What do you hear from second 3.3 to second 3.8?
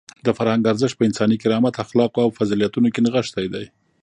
دی.